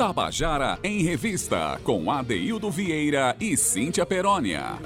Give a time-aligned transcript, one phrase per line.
[0.00, 4.78] Tabajara em Revista, com Adeildo Vieira e Cíntia Perónia.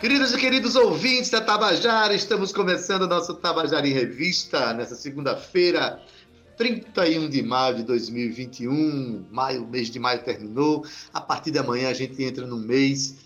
[0.00, 6.00] Queridos e queridos ouvintes da Tabajara, estamos começando o nosso Tabajara em Revista nessa segunda-feira,
[6.56, 9.26] 31 de maio de 2021.
[9.32, 10.86] Maio, mês de maio terminou.
[11.12, 13.16] A partir de amanhã a gente entra no mês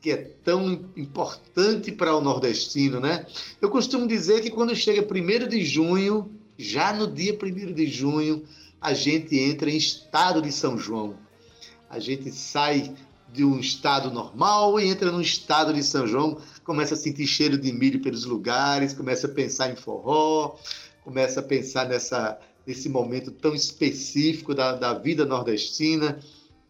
[0.00, 3.24] que é tão importante para o nordestino, né?
[3.62, 6.28] Eu costumo dizer que quando chega 1 de junho,
[6.58, 8.44] já no dia 1 de junho,
[8.80, 11.16] a gente entra em estado de São João.
[11.88, 12.94] A gente sai
[13.32, 17.58] de um estado normal e entra num estado de São João, começa a sentir cheiro
[17.58, 20.56] de milho pelos lugares, começa a pensar em forró,
[21.04, 26.18] começa a pensar nessa, nesse momento tão específico da, da vida nordestina.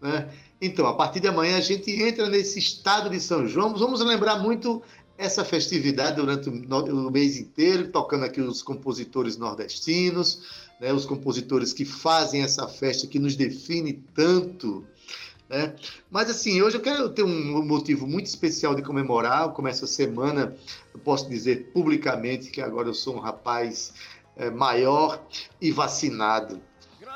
[0.00, 0.28] Né?
[0.60, 3.74] Então, a partir de amanhã a gente entra nesse estado de São João.
[3.74, 4.82] Vamos lembrar muito
[5.16, 11.84] essa festividade durante o mês inteiro, tocando aqui os compositores nordestinos, né, os compositores que
[11.84, 14.84] fazem essa festa que nos define tanto.
[15.48, 15.74] Né?
[16.10, 19.50] Mas assim, hoje eu quero ter um motivo muito especial de comemorar.
[19.50, 20.56] Como essa semana,
[20.94, 23.92] eu posso dizer publicamente que agora eu sou um rapaz
[24.36, 25.22] é, maior
[25.60, 26.60] e vacinado.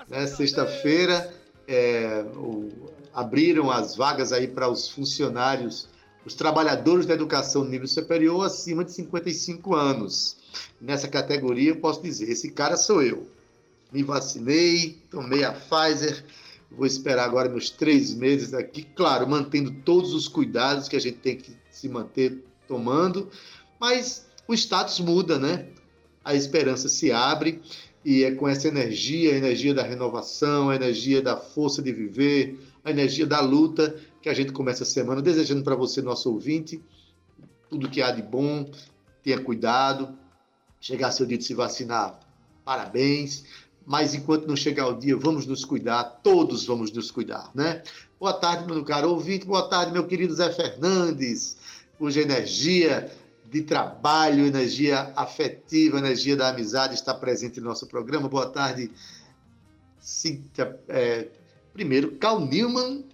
[0.08, 0.26] Né?
[0.26, 1.32] Sexta-feira
[1.66, 2.24] é,
[3.14, 5.88] abriram as vagas aí para os funcionários,
[6.26, 10.36] os trabalhadores da educação nível superior acima de 55 anos.
[10.80, 13.33] Nessa categoria, eu posso dizer: esse cara sou eu.
[13.94, 16.24] Me vacinei, tomei a Pfizer.
[16.68, 21.18] Vou esperar agora meus três meses aqui, claro, mantendo todos os cuidados que a gente
[21.18, 23.30] tem que se manter tomando,
[23.78, 25.68] mas o status muda, né?
[26.24, 27.62] A esperança se abre
[28.04, 32.58] e é com essa energia, a energia da renovação, a energia da força de viver,
[32.82, 35.22] a energia da luta que a gente começa a semana.
[35.22, 36.82] Desejando para você, nosso ouvinte,
[37.70, 38.68] tudo que há de bom,
[39.22, 40.18] tenha cuidado,
[40.80, 42.18] chegar seu dia de se vacinar,
[42.64, 43.44] parabéns,
[43.86, 47.82] mas enquanto não chegar o dia, vamos nos cuidar, todos vamos nos cuidar, né?
[48.18, 51.56] Boa tarde, meu caro ouvinte, boa tarde, meu querido Zé Fernandes,
[51.98, 53.10] cuja energia
[53.54, 58.28] de trabalho, energia afetiva, energia da amizade está presente no nosso programa.
[58.28, 58.90] Boa tarde,
[60.00, 60.78] Cíntia.
[60.88, 61.28] É,
[61.72, 63.04] primeiro, Cal Newman.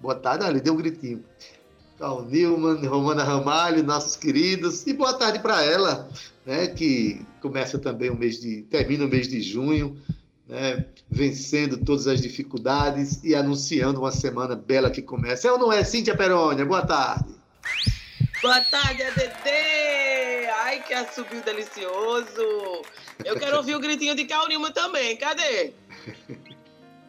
[0.00, 1.22] Boa tarde, ali deu um gritinho.
[1.98, 4.86] Cal Newman, Romana Ramalho, nossos queridos.
[4.86, 6.08] E boa tarde para ela,
[6.44, 8.62] né, que começa também o mês de.
[8.62, 10.00] termina o mês de junho,
[10.46, 15.48] né, vencendo todas as dificuldades e anunciando uma semana bela que começa.
[15.48, 16.64] É ou não é, Cíntia Perônia?
[16.64, 17.34] Boa tarde.
[18.42, 19.48] Boa tarde, ADD!
[20.58, 22.82] Ai, que assobio delicioso!
[23.24, 25.72] Eu quero ouvir o gritinho de Cal Newman também, cadê?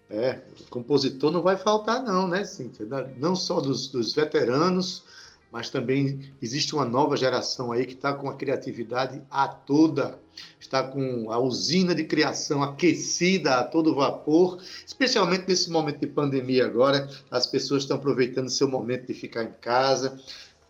[0.10, 2.86] É, compositor não vai faltar, não, né, Cíntia?
[3.18, 5.06] Não só dos, dos veteranos,
[5.50, 10.20] mas também existe uma nova geração aí que está com a criatividade a toda,
[10.60, 16.66] está com a usina de criação aquecida a todo vapor, especialmente nesse momento de pandemia
[16.66, 20.20] agora, as pessoas estão aproveitando seu momento de ficar em casa,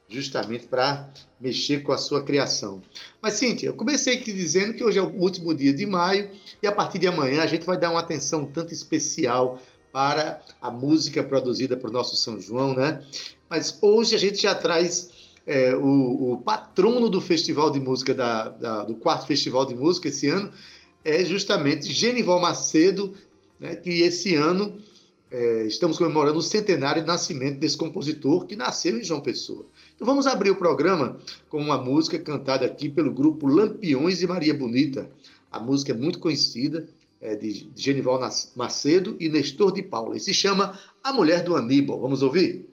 [0.09, 1.09] justamente para
[1.39, 2.81] mexer com a sua criação.
[3.21, 6.29] Mas, Cíntia, eu comecei aqui dizendo que hoje é o último dia de maio
[6.61, 9.59] e a partir de amanhã a gente vai dar uma atenção tanto especial
[9.91, 13.03] para a música produzida por nosso São João, né?
[13.49, 15.09] Mas hoje a gente já traz
[15.45, 20.09] é, o, o, patrono do Festival de Música, da, da, do quarto Festival de Música
[20.09, 20.51] esse ano,
[21.03, 23.13] é justamente Genival Macedo,
[23.57, 24.77] né, que esse ano
[25.31, 29.65] é, estamos comemorando o centenário de nascimento desse compositor que nasceu em João Pessoa.
[29.97, 31.17] Então vamos abrir o programa
[31.49, 35.09] com uma música cantada aqui pelo grupo Lampiões e Maria Bonita.
[35.51, 36.87] A música é muito conhecida,
[37.19, 38.19] é de Genival
[38.55, 41.99] Macedo e Nestor de Paula, e se chama A Mulher do Aníbal.
[41.99, 42.69] Vamos ouvir?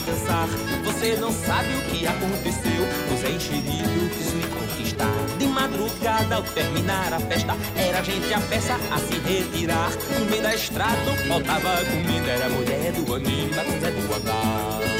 [0.00, 0.48] Dançar.
[0.84, 2.82] Você não sabe o que aconteceu.
[3.12, 5.12] O Zé enxerido quis me conquistar.
[5.38, 9.90] De madrugada, ao terminar a festa, era gente a peça a se retirar.
[10.18, 12.30] No meio da estrada, faltava comida.
[12.30, 13.04] Era mulher do
[13.64, 14.95] com Zé do Hangar.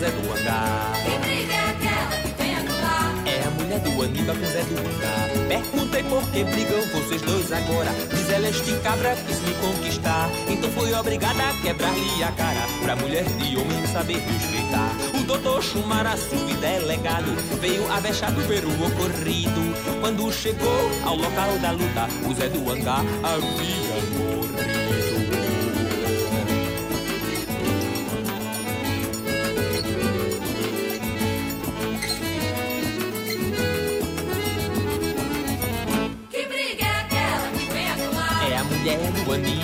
[0.00, 0.92] Zé do Hangar.
[1.04, 3.14] Que briga é aquela que vem anular?
[3.26, 5.28] É a mulher do Aníbal com Zé do Hangar.
[5.46, 7.90] Perguntei por que brigam vocês dois agora.
[8.08, 10.30] Diz ela este cabra quis me conquistar.
[10.48, 12.66] Então fui obrigada a quebrar-lhe a cara.
[12.82, 14.90] Pra mulher de homem saber respeitar.
[15.20, 20.00] O doutor Chumara, subdelegado, veio avexado ver o ocorrido.
[20.00, 24.29] Quando chegou ao local da luta, o Zé do Hangar havia morrido.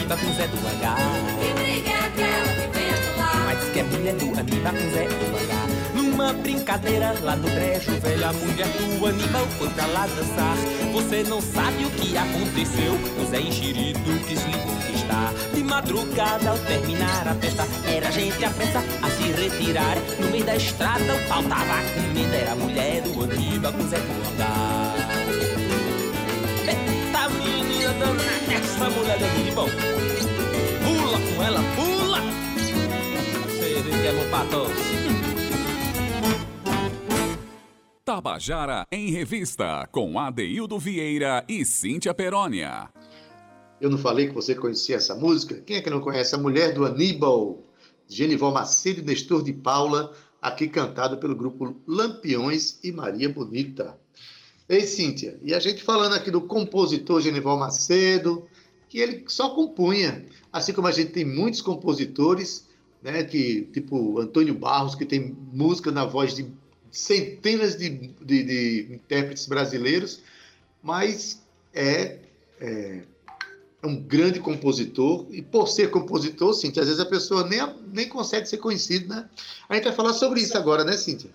[0.06, 0.96] Do Aníbal com Zé do H.
[1.40, 3.44] Que briga é aquela que vem atuar?
[3.46, 5.66] Mas diz que é mulher do Aníbal com Zé do H.
[5.94, 10.56] Numa brincadeira lá no brejo velho, a mulher do Aníbal foi pra lá dançar.
[10.92, 15.32] Você não sabe o que aconteceu, o Zé enxerido quis lhe conquistar.
[15.52, 19.96] De madrugada, ao terminar a festa, era gente a pressa a se retirar.
[20.20, 24.65] No meio da estrada, faltava comida, era a mulher do Aníbal com Zé do H.
[27.96, 28.36] menina danada!
[28.52, 29.68] essa mulher de bom.
[30.84, 32.20] Pula com ela, pula!
[33.46, 34.76] Você que é bom pra todos.
[38.04, 42.88] Tabajara em Revista, com Adeildo Vieira e Cíntia Perónia.
[43.80, 45.60] Eu não falei que você conhecia essa música?
[45.60, 46.34] Quem é que não conhece?
[46.34, 47.62] A Mulher do Aníbal,
[48.08, 53.98] Genival Macedo e Nestor de Paula, aqui cantado pelo grupo Lampiões e Maria Bonita.
[54.68, 58.48] Ei, Cíntia, e a gente falando aqui do compositor Genival Macedo,
[58.88, 60.26] que ele só compunha.
[60.52, 62.66] Assim como a gente tem muitos compositores,
[63.00, 66.46] né, que, tipo Antônio Barros, que tem música na voz de
[66.90, 70.20] centenas de, de, de intérpretes brasileiros,
[70.82, 71.42] mas
[71.72, 72.18] é,
[72.60, 73.02] é,
[73.82, 77.60] é, um grande compositor, e por ser compositor, Cíntia, às vezes a pessoa nem,
[77.92, 79.30] nem consegue ser conhecida, né?
[79.68, 81.30] A gente vai falar sobre isso agora, né, Cíntia?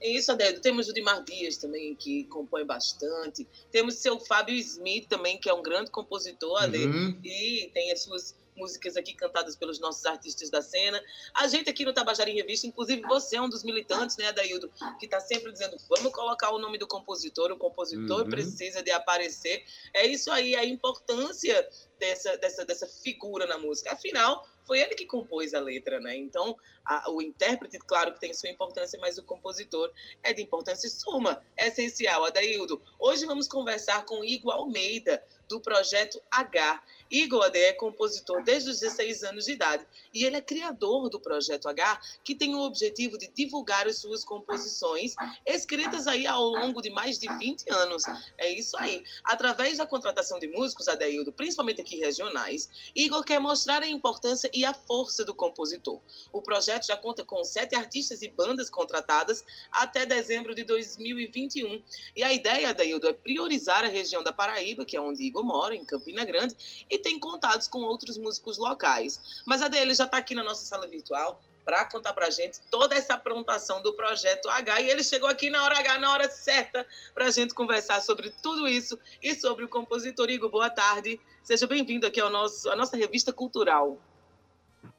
[0.00, 0.60] Isso, Adélio.
[0.60, 3.46] Temos o Dimar Dias também, que compõe bastante.
[3.70, 7.20] Temos seu Fábio Smith também, que é um grande compositor, Adélio, uhum.
[7.24, 11.02] e tem as suas músicas aqui cantadas pelos nossos artistas da cena.
[11.34, 14.70] A gente aqui no Tabajara em Revista, inclusive você é um dos militantes, né, Adaildo,
[14.98, 18.30] que está sempre dizendo, vamos colocar o nome do compositor, o compositor uhum.
[18.30, 19.62] precisa de aparecer.
[19.94, 23.92] É isso aí, a importância dessa, dessa, dessa figura na música.
[23.92, 26.16] Afinal, foi ele que compôs a letra, né?
[26.16, 29.92] Então, a, o intérprete, claro que tem sua importância, mas o compositor
[30.22, 32.24] é de importância suma, é essencial.
[32.24, 36.82] Adaildo, hoje vamos conversar com Igor Almeida, do Projeto H.
[37.10, 41.20] Igor Ade é compositor desde os 16 anos de idade e ele é criador do
[41.20, 46.80] Projeto H, que tem o objetivo de divulgar as suas composições, escritas aí ao longo
[46.80, 48.02] de mais de 20 anos.
[48.38, 49.04] É isso aí.
[49.24, 54.64] Através da contratação de músicos, Adeildo, principalmente aqui regionais, Igor quer mostrar a importância e
[54.64, 56.00] a força do compositor.
[56.32, 61.82] O projeto já conta com sete artistas e bandas contratadas até dezembro de 2021.
[62.14, 65.74] E a ideia, Adeildo, é priorizar a região da Paraíba, que é onde Igor mora,
[65.74, 66.56] em Campina Grande,
[66.88, 69.42] e tem contatos com outros músicos locais.
[69.44, 72.60] Mas a dele já está aqui na nossa sala virtual para contar para a gente
[72.70, 74.80] toda essa aprontação do projeto H.
[74.82, 78.30] E ele chegou aqui na hora H, na hora certa, para a gente conversar sobre
[78.40, 80.48] tudo isso e sobre o compositor Igor.
[80.48, 81.20] Boa tarde.
[81.42, 83.98] Seja bem-vindo aqui ao nosso, à nossa revista cultural.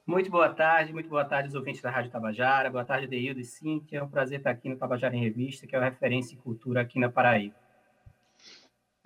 [0.05, 3.45] Muito boa tarde, muito boa tarde aos ouvintes da Rádio Tabajara, boa tarde, Deildo e
[3.45, 3.99] Cíntia.
[3.99, 6.81] É um prazer estar aqui no Tabajara em Revista, que é a referência em cultura
[6.81, 7.55] aqui na Paraíba.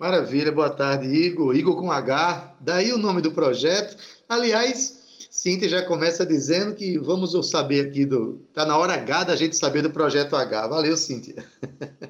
[0.02, 1.54] Maravilha, boa tarde, Igor.
[1.54, 3.96] Igor com H, daí o nome do projeto.
[4.28, 8.44] Aliás, Cíntia já começa dizendo que vamos saber aqui do.
[8.48, 10.66] Está na hora H da gente saber do projeto H.
[10.66, 11.46] Valeu, Cíntia.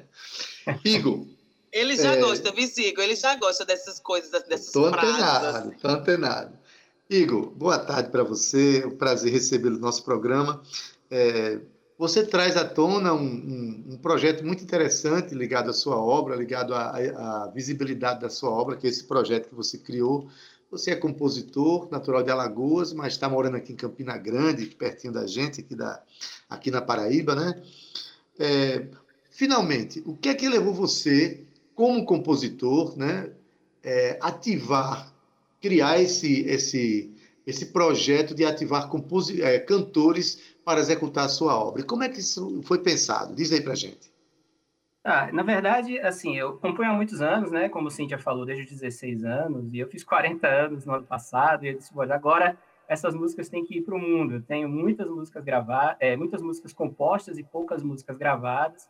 [0.83, 1.23] Igor.
[1.71, 2.19] Ele já é...
[2.19, 3.03] gosta, viu, Igor?
[3.03, 5.13] Ele já gosta dessas coisas, dessas tô frases.
[5.13, 5.69] Antenado, assim.
[5.79, 6.57] Tô antenado.
[7.07, 8.81] Igor, boa tarde para você.
[8.83, 10.63] É um prazer recebê-lo no nosso programa.
[11.11, 11.59] É,
[12.03, 16.75] você traz à tona um, um, um, projeto muito interessante ligado à sua obra, ligado
[16.75, 20.27] à, à, visibilidade da sua obra, que é esse projeto que você criou.
[20.69, 25.25] Você é compositor, natural de Alagoas, mas está morando aqui em Campina Grande, pertinho da
[25.25, 26.03] gente, aqui, da,
[26.49, 27.63] aqui na Paraíba, né?
[28.37, 28.85] É,
[29.31, 33.31] finalmente, o que é que levou você, como compositor, né,
[33.81, 35.09] é, ativar,
[35.61, 37.13] criar esse, esse,
[37.47, 38.91] esse projeto de ativar
[39.39, 41.83] é, cantores para executar a sua obra.
[41.83, 43.35] Como é que isso foi pensado?
[43.35, 44.11] Diz aí para gente.
[45.03, 47.67] Ah, na verdade, assim, eu componho há muitos anos, né?
[47.67, 51.05] Como o Cintia falou, desde os 16 anos, e eu fiz 40 anos no ano
[51.05, 54.35] passado, e eu disse, agora essas músicas têm que ir para o mundo.
[54.35, 58.87] Eu tenho muitas músicas gravadas, é, muitas músicas compostas e poucas músicas gravadas,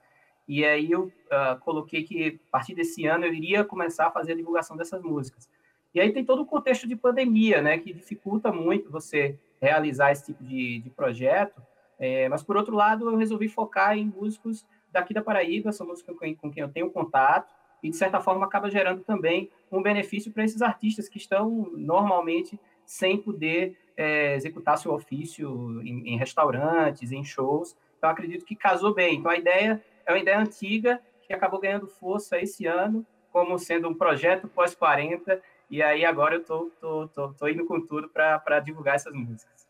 [0.48, 4.34] e aí eu uh, coloquei que a partir desse ano eu iria começar a fazer
[4.34, 5.50] a divulgação dessas músicas.
[5.96, 10.26] E aí tem todo o contexto de pandemia, né, que dificulta muito você realizar esse
[10.26, 11.62] tipo de, de projeto.
[11.98, 16.18] É, mas, por outro lado, eu resolvi focar em músicos daqui da Paraíba, são músicos
[16.18, 20.32] com, com quem eu tenho contato, e, de certa forma, acaba gerando também um benefício
[20.32, 27.12] para esses artistas que estão, normalmente, sem poder é, executar seu ofício em, em restaurantes,
[27.12, 27.76] em shows.
[27.98, 29.20] Então, acredito que casou bem.
[29.20, 33.90] Então, a ideia é uma ideia antiga que acabou ganhando força esse ano, como sendo
[33.90, 35.42] um projeto pós-40,
[35.74, 39.66] e aí agora eu tô, tô, tô, tô, indo com tudo para divulgar essas músicas.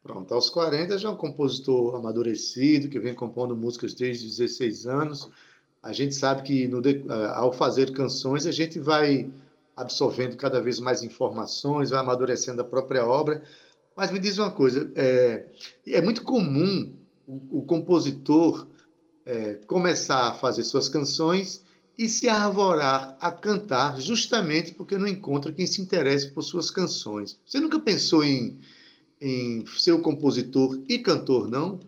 [0.00, 5.28] Pronto, aos 40 já é um compositor amadurecido, que vem compondo músicas desde 16 anos.
[5.82, 6.80] A gente sabe que no,
[7.34, 9.32] ao fazer canções a gente vai
[9.76, 13.42] absorvendo cada vez mais informações, vai amadurecendo a própria obra.
[13.96, 15.46] Mas me diz uma coisa, é,
[15.88, 16.94] é muito comum
[17.26, 18.68] o, o compositor
[19.26, 21.64] é, começar a fazer suas canções
[21.96, 27.38] e se arvorar a cantar justamente porque não encontra quem se interesse por suas canções.
[27.44, 28.58] Você nunca pensou em,
[29.20, 31.80] em ser o compositor e cantor, não?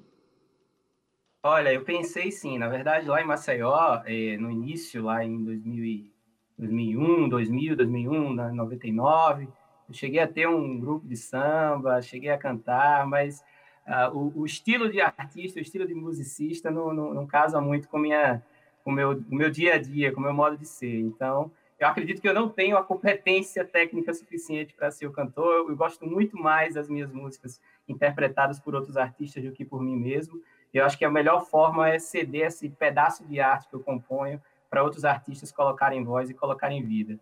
[1.42, 2.58] Olha, eu pensei sim.
[2.58, 6.11] Na verdade, lá em Maceió, eh, no início, lá em 2000,
[6.58, 9.49] 2001, 2000, 2001, 99,
[9.88, 13.44] eu cheguei a ter um grupo de samba, cheguei a cantar, mas
[13.87, 17.88] uh, o, o, estilo de artista, o estilo de musicista não, não, não casa muito
[17.88, 18.42] com minha
[18.84, 21.00] com meu, o meu dia a dia, com o meu modo de ser.
[21.00, 25.68] Então, eu acredito que eu não tenho a competência técnica suficiente para ser o cantor.
[25.68, 29.96] Eu gosto muito mais das minhas músicas interpretadas por outros artistas do que por mim
[29.96, 30.40] mesmo.
[30.72, 34.40] Eu acho que a melhor forma é ceder esse pedaço de arte que eu componho
[34.68, 37.18] para outros artistas colocarem voz e colocarem vida.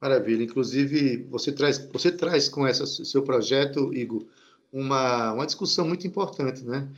[0.00, 0.42] Maravilha.
[0.42, 4.24] Inclusive, você traz, você traz com esse seu projeto, Igor,
[4.72, 6.88] uma, uma discussão muito importante, né?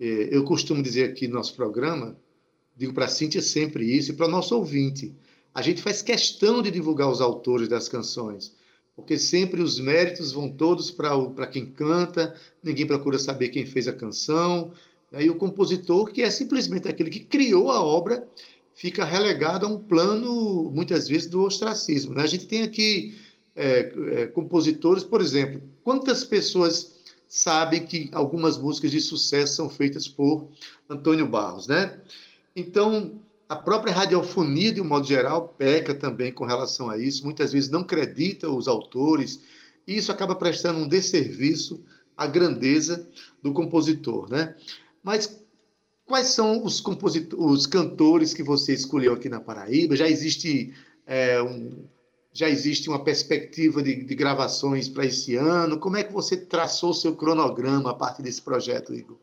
[0.00, 2.16] É, eu costumo dizer aqui no nosso programa
[2.78, 5.12] digo para a Cíntia sempre isso, e para o nosso ouvinte.
[5.52, 8.54] A gente faz questão de divulgar os autores das canções,
[8.94, 13.92] porque sempre os méritos vão todos para quem canta, ninguém procura saber quem fez a
[13.92, 14.72] canção.
[15.12, 18.28] Aí o compositor, que é simplesmente aquele que criou a obra,
[18.74, 22.14] fica relegado a um plano, muitas vezes, do ostracismo.
[22.14, 22.22] Né?
[22.22, 23.18] A gente tem aqui
[23.56, 30.06] é, é, compositores, por exemplo, quantas pessoas sabem que algumas músicas de sucesso são feitas
[30.06, 30.48] por
[30.88, 32.00] Antônio Barros, né?
[32.58, 37.24] Então, a própria radiofonia, de um modo geral, peca também com relação a isso.
[37.24, 39.40] Muitas vezes não acredita os autores,
[39.86, 41.84] e isso acaba prestando um desserviço
[42.16, 43.08] à grandeza
[43.40, 44.28] do compositor.
[44.28, 44.56] Né?
[45.04, 45.40] Mas
[46.04, 46.82] quais são os,
[47.36, 49.94] os cantores que você escolheu aqui na Paraíba?
[49.94, 50.74] Já existe
[51.06, 51.86] é, um,
[52.32, 55.78] já existe uma perspectiva de, de gravações para esse ano?
[55.78, 59.16] Como é que você traçou seu cronograma a partir desse projeto, Igor?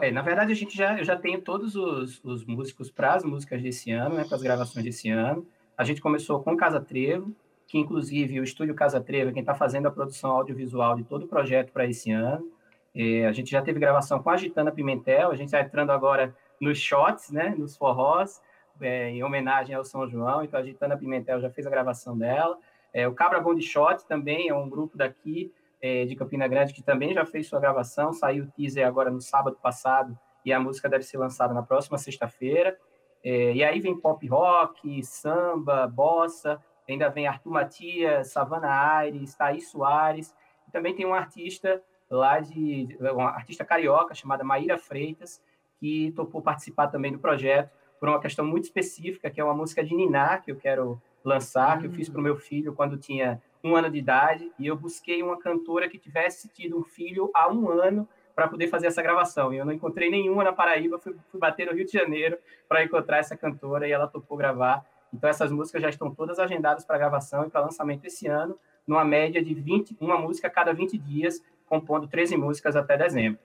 [0.00, 3.24] É, na verdade, a gente já, eu já tenho todos os, os músicos para as
[3.24, 5.46] músicas desse ano, né, para as gravações desse ano.
[5.76, 7.34] A gente começou com Casa Trevo,
[7.66, 11.24] que inclusive o Estúdio Casa Trevo é quem está fazendo a produção audiovisual de todo
[11.24, 12.46] o projeto para esse ano.
[12.94, 16.34] É, a gente já teve gravação com a Gitana Pimentel, a gente está entrando agora
[16.60, 18.42] nos shots, né, nos forrós,
[18.80, 22.58] é, em homenagem ao São João, então a Gitana Pimentel já fez a gravação dela.
[22.92, 26.82] É, o Cabra Bond Shot também é um grupo daqui é, de Campina Grande que
[26.82, 30.88] também já fez sua gravação, saiu o teaser agora no sábado passado e a música
[30.88, 32.78] deve ser lançada na próxima sexta-feira.
[33.24, 39.70] É, e aí vem pop rock, samba, bossa, ainda vem Arthur Matias, Savana Aires, Thaís
[39.70, 40.34] Soares,
[40.66, 45.42] e também tem um artista lá de uma artista carioca chamada Maíra Freitas,
[45.78, 49.84] que topou participar também do projeto por uma questão muito específica, que é uma música
[49.84, 53.40] de Niná, que eu quero lançar, que eu fiz para o meu filho quando tinha
[53.62, 57.50] um ano de idade, e eu busquei uma cantora que tivesse tido um filho há
[57.50, 59.52] um ano para poder fazer essa gravação.
[59.52, 62.38] E eu não encontrei nenhuma na Paraíba, fui, fui bater no Rio de Janeiro
[62.68, 64.84] para encontrar essa cantora e ela topou gravar.
[65.12, 69.04] Então essas músicas já estão todas agendadas para gravação e para lançamento esse ano, numa
[69.04, 73.38] média de 20, uma música a cada 20 dias, compondo 13 músicas até dezembro.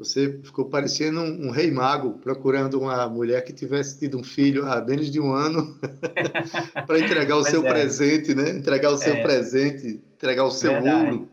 [0.00, 4.66] Você ficou parecendo um, um, rei mago procurando uma mulher que tivesse tido um filho
[4.66, 5.78] há menos de um ano
[6.86, 7.68] para entregar o seu é.
[7.68, 8.48] presente, né?
[8.48, 9.22] Entregar o seu é.
[9.22, 11.04] presente, entregar o seu verdade.
[11.04, 11.28] ouro.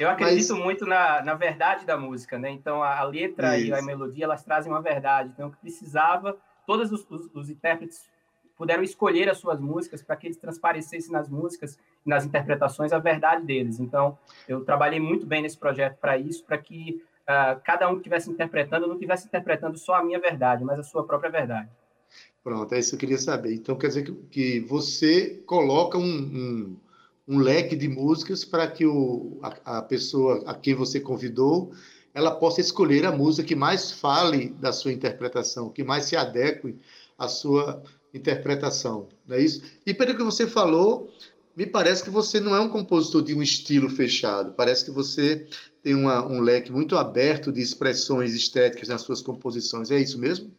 [0.00, 0.64] Eu acredito Mas...
[0.64, 2.50] muito na, na verdade da música, né?
[2.50, 3.68] Então a, a letra Isso.
[3.68, 5.30] e a melodia elas trazem uma verdade.
[5.32, 8.10] Então o que precisava, todos os, os, os intérpretes
[8.56, 13.46] puderam escolher as suas músicas para que eles transparecessem nas músicas nas interpretações a verdade
[13.46, 13.78] deles.
[13.78, 14.18] Então
[14.48, 18.30] eu trabalhei muito bem nesse projeto para isso, para que uh, cada um que estivesse
[18.30, 21.68] interpretando não estivesse interpretando só a minha verdade, mas a sua própria verdade.
[22.42, 23.54] Pronto, é isso que eu queria saber.
[23.54, 26.76] Então, quer dizer que, que você coloca um, um,
[27.28, 31.72] um, leque de músicas para que o, a, a, pessoa a quem você convidou
[32.14, 36.76] ela possa escolher a música que mais fale da sua interpretação, que mais se adeque
[37.18, 39.62] à sua interpretação, não é isso?
[39.86, 41.10] E pelo que você falou,
[41.56, 44.52] me parece que você não é um compositor de um estilo fechado.
[44.52, 45.46] Parece que você
[45.82, 49.90] tem uma, um leque muito aberto de expressões estéticas nas suas composições.
[49.90, 50.50] É isso mesmo?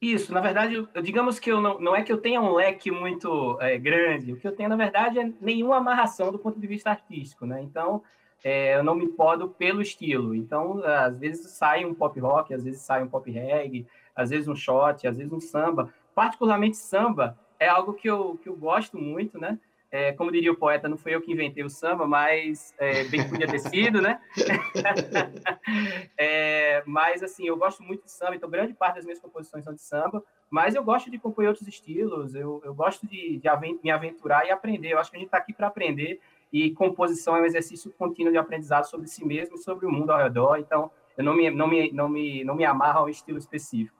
[0.00, 3.58] Isso, na verdade, digamos que eu não, não é que eu tenha um leque muito
[3.60, 6.90] é, grande, o que eu tenho, na verdade, é nenhuma amarração do ponto de vista
[6.90, 7.62] artístico, né?
[7.62, 8.02] Então,
[8.44, 10.34] é, eu não me podo pelo estilo.
[10.34, 14.46] Então, às vezes sai um pop rock, às vezes sai um pop reggae, às vezes
[14.46, 15.92] um shot, às vezes um samba.
[16.14, 19.58] Particularmente samba é algo que eu, que eu gosto muito, né?
[19.94, 23.22] É, como diria o poeta, não fui eu que inventei o samba, mas é, bem
[23.22, 24.20] que podia ter sido, né?
[26.18, 29.72] é, mas, assim, eu gosto muito de samba, então grande parte das minhas composições são
[29.72, 33.48] de samba, mas eu gosto de compor outros estilos, eu, eu gosto de, de
[33.84, 34.90] me aventurar e aprender.
[34.90, 36.18] Eu acho que a gente está aqui para aprender
[36.52, 40.10] e composição é um exercício contínuo de aprendizado sobre si mesmo e sobre o mundo
[40.10, 43.08] ao redor, então eu não me, não me, não me, não me amarro a um
[43.08, 43.96] estilo específico.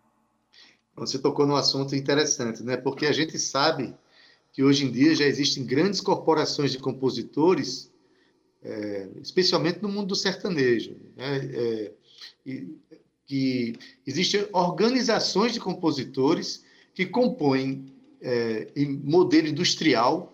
[0.96, 2.76] Você tocou num assunto interessante, né?
[2.76, 3.94] Porque a gente sabe
[4.54, 7.90] que hoje em dia já existem grandes corporações de compositores,
[8.62, 11.38] é, especialmente no mundo do sertanejo, né?
[11.52, 11.92] é,
[12.46, 12.78] e,
[13.26, 13.74] que
[14.06, 16.62] existem organizações de compositores
[16.94, 20.32] que compõem é, em modelo industrial,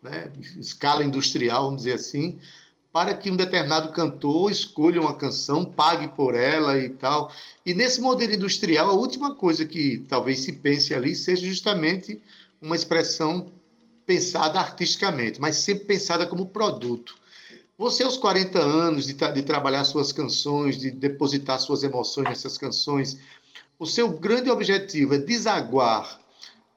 [0.00, 0.30] né?
[0.58, 2.38] escala industrial, vamos dizer assim,
[2.92, 7.32] para que um determinado cantor escolha uma canção, pague por ela e tal.
[7.64, 12.22] E nesse modelo industrial, a última coisa que talvez se pense ali seja justamente
[12.60, 13.52] uma expressão
[14.06, 17.16] pensada artisticamente, mas sempre pensada como produto.
[17.76, 23.18] Você, aos 40 anos de, de trabalhar suas canções, de depositar suas emoções nessas canções,
[23.78, 26.18] o seu grande objetivo é desaguar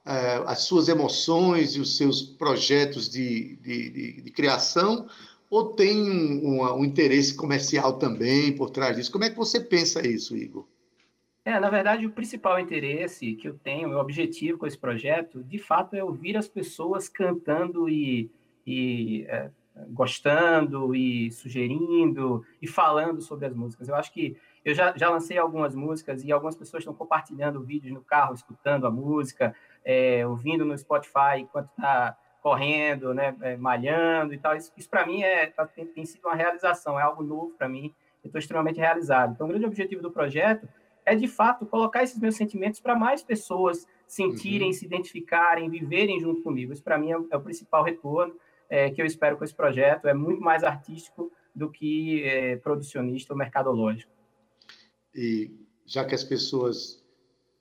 [0.04, 5.08] uh, as suas emoções e os seus projetos de, de, de, de criação,
[5.48, 9.10] ou tem um, um, um interesse comercial também por trás disso?
[9.10, 10.66] Como é que você pensa isso, Igor?
[11.44, 15.42] É, na verdade, o principal interesse que eu tenho, o meu objetivo com esse projeto,
[15.42, 18.30] de fato, é ouvir as pessoas cantando e,
[18.66, 19.50] e é,
[19.88, 23.88] gostando e sugerindo e falando sobre as músicas.
[23.88, 27.94] Eu acho que eu já, já lancei algumas músicas e algumas pessoas estão compartilhando vídeos
[27.94, 34.34] no carro, escutando a música, é, ouvindo no Spotify enquanto está correndo, né, é, malhando
[34.34, 34.54] e tal.
[34.54, 37.68] Isso, isso para mim é, tá, tem, tem sido uma realização, é algo novo para
[37.68, 37.94] mim.
[38.22, 39.32] Eu estou extremamente realizado.
[39.32, 40.68] Então, o grande objetivo do projeto
[41.10, 44.72] é de fato colocar esses meus sentimentos para mais pessoas sentirem, uhum.
[44.72, 46.72] se identificarem, viverem junto comigo.
[46.72, 48.34] Isso para mim é, é, o principal retorno
[48.68, 50.06] é, que eu espero com esse projeto.
[50.06, 54.12] É muito mais artístico do que é, producionista ou mercadológico.
[55.12, 55.50] E
[55.84, 57.04] já que as pessoas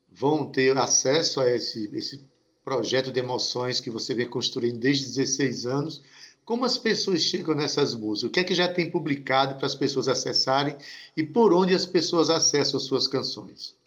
[0.08, 2.30] vão ter acesso a esse, esse
[2.64, 6.04] projeto de emoções que você vem construindo desde 16 anos.
[6.50, 8.24] Como as pessoas chegam nessas músicas?
[8.24, 10.76] O que é que já tem publicado para as pessoas acessarem
[11.16, 13.78] e por onde as pessoas acessam as suas canções?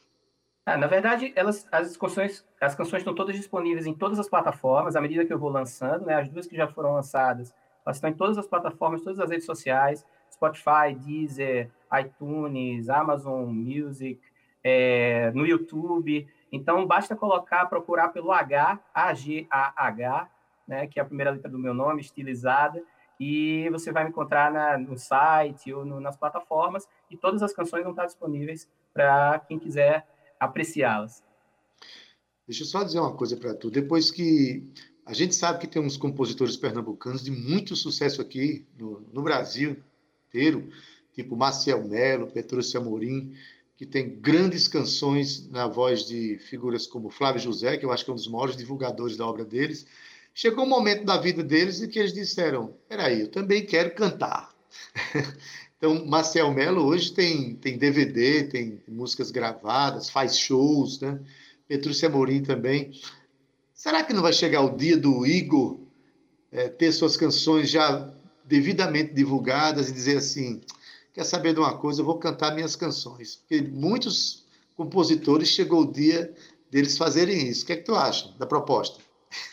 [0.65, 4.95] Ah, na verdade, elas, as canções, as canções estão todas disponíveis em todas as plataformas,
[4.95, 6.15] à medida que eu vou lançando, né?
[6.15, 7.53] As duas que já foram lançadas,
[7.85, 11.69] elas estão em todas as plataformas, todas as redes sociais, Spotify, Deezer,
[12.01, 14.21] iTunes, Amazon Music,
[14.63, 16.29] é, no YouTube.
[16.53, 20.31] Então, basta colocar, procurar pelo H, A-G-A-H,
[20.67, 22.83] né, que é a primeira letra do meu nome, estilizada,
[23.19, 27.53] e você vai me encontrar na, no site ou no, nas plataformas, e todas as
[27.53, 30.07] canções vão estar disponíveis para quem quiser
[30.39, 31.23] apreciá-las.
[32.47, 33.71] Deixa eu só dizer uma coisa para tu.
[33.71, 34.67] Depois que
[35.07, 39.77] a gente sabe que tem uns compositores pernambucanos de muito sucesso aqui no, no Brasil
[40.29, 40.69] inteiro,
[41.13, 43.35] tipo Maciel Melo, Petrúcio Amorim,
[43.77, 48.11] que tem grandes canções na voz de figuras como Flávio José, que eu acho que
[48.11, 49.87] é um dos maiores divulgadores da obra deles.
[50.35, 54.51] Chegou um momento da vida deles em que eles disseram: peraí, eu também quero cantar.
[55.83, 61.19] Então, Marcel Melo hoje tem, tem DVD, tem músicas gravadas, faz shows, né?
[61.67, 62.93] Petrúcia Amorim também.
[63.75, 65.81] Será que não vai chegar o dia do Igor
[66.53, 68.15] é, ter suas canções já
[68.45, 70.61] devidamente divulgadas e dizer assim:
[71.13, 72.01] quer saber de uma coisa?
[72.01, 73.35] Eu vou cantar minhas canções.
[73.35, 74.45] Porque muitos
[74.77, 76.33] compositores chegou o dia
[76.71, 77.65] deles fazerem isso.
[77.65, 79.01] O que é que tu acha da proposta?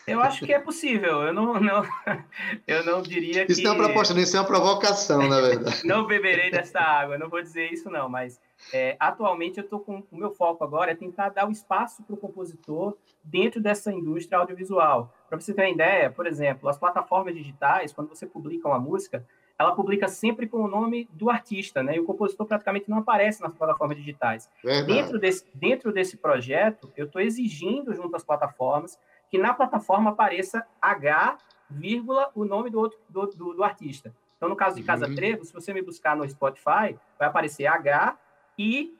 [0.05, 1.23] Eu acho que é possível.
[1.23, 1.83] Eu não, não,
[2.67, 3.51] eu não diria que.
[3.51, 5.81] Isso não é uma proposta, isso é uma provocação, na verdade.
[5.87, 8.09] não beberei desta água, não vou dizer isso, não.
[8.09, 8.39] Mas
[8.73, 12.13] é, atualmente eu estou com o meu foco agora é tentar dar o espaço para
[12.13, 15.13] o compositor dentro dessa indústria audiovisual.
[15.27, 19.25] Para você ter uma ideia, por exemplo, as plataformas digitais, quando você publica uma música,
[19.59, 21.97] ela publica sempre com o nome do artista, né?
[21.97, 24.49] E o compositor praticamente não aparece nas plataformas digitais.
[24.85, 28.97] Dentro desse, dentro desse projeto, eu estou exigindo junto às plataformas
[29.29, 31.37] que na plataforma apareça H,
[31.69, 34.13] vírgula, o nome do, outro, do, do, do artista.
[34.37, 35.15] Então, no caso de Casa uhum.
[35.15, 38.17] Trevo, se você me buscar no Spotify, vai aparecer H
[38.57, 38.95] e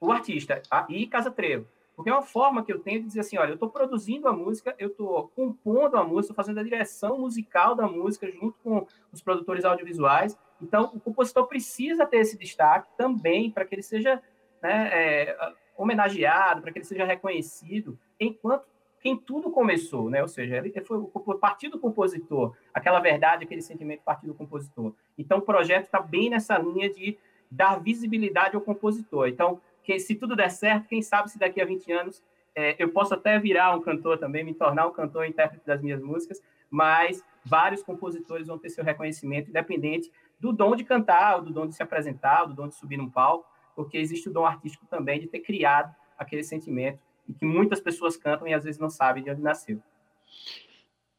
[0.00, 1.66] o artista, e Casa Trevo.
[1.94, 4.32] Porque é uma forma que eu tenho de dizer assim, olha, eu estou produzindo a
[4.32, 9.22] música, eu estou compondo a música, fazendo a direção musical da música junto com os
[9.22, 10.36] produtores audiovisuais.
[10.60, 14.20] Então, o compositor precisa ter esse destaque também para que ele seja
[14.60, 18.66] né, é, homenageado, para que ele seja reconhecido, enquanto
[19.02, 20.22] quem tudo começou, né?
[20.22, 24.94] Ou seja, ele foi o partido compositor, aquela verdade, aquele sentimento partido compositor.
[25.18, 27.18] Então, o projeto está bem nessa linha de
[27.50, 29.26] dar visibilidade ao compositor.
[29.26, 32.22] Então, que, se tudo der certo, quem sabe se daqui a 20 anos
[32.54, 36.00] é, eu posso até virar um cantor também, me tornar um cantor intérprete das minhas
[36.00, 41.66] músicas, mas vários compositores vão ter seu reconhecimento, independente do dom de cantar, do dom
[41.66, 45.18] de se apresentar, do dom de subir num palco, porque existe o dom artístico também
[45.18, 49.22] de ter criado aquele sentimento e que muitas pessoas cantam e às vezes não sabem
[49.22, 49.80] de onde nasceu.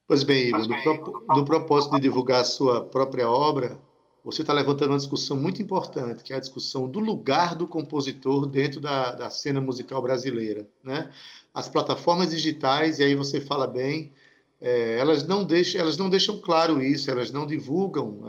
[0.08, 3.80] Pois bem, Ivo, no, pro, no propósito de divulgar a sua própria obra,
[4.24, 8.46] você está levantando uma discussão muito importante, que é a discussão do lugar do compositor
[8.46, 10.68] dentro da, da cena musical brasileira.
[10.84, 11.12] Né?
[11.54, 14.14] As plataformas digitais, e aí você fala bem,
[14.62, 18.22] é, elas, não deixam, elas não deixam claro isso, elas não divulgam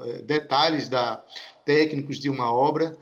[0.00, 1.24] é, detalhes da,
[1.64, 2.96] técnicos de uma obra,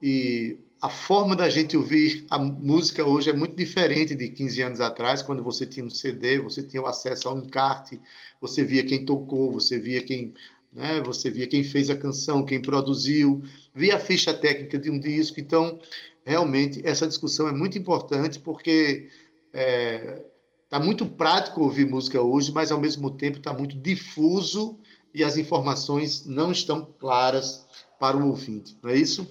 [0.00, 4.80] e a forma da gente ouvir a música hoje é muito diferente de 15 anos
[4.80, 8.00] atrás, quando você tinha um CD, você tinha o acesso a um encarte,
[8.40, 10.32] você via quem tocou, você via quem,
[10.72, 13.42] né, você via quem fez a canção, quem produziu,
[13.74, 15.40] via a ficha técnica de um disco.
[15.40, 15.80] Então,
[16.24, 19.08] realmente, essa discussão é muito importante porque
[19.46, 20.24] está é,
[20.68, 24.78] tá muito prático ouvir música hoje, mas ao mesmo tempo está muito difuso
[25.12, 27.66] e as informações não estão claras
[27.98, 29.26] para o ouvinte, não é isso?